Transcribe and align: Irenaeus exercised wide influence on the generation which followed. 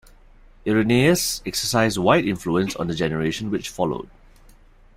Irenaeus 0.65 1.43
exercised 1.45 1.99
wide 1.99 2.25
influence 2.25 2.75
on 2.75 2.87
the 2.87 2.95
generation 2.95 3.51
which 3.51 3.69
followed. 3.69 4.09